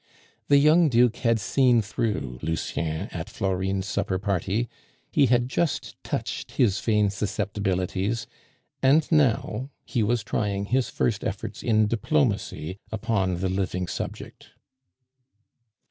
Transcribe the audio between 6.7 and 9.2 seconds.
vain susceptibilities; and